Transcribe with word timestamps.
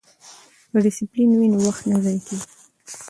که 0.71 0.77
ډسپلین 0.83 1.31
وي 1.33 1.47
نو 1.51 1.57
وخت 1.67 1.83
نه 1.89 1.97
ضایع 2.03 2.21
کیږي. 2.27 2.47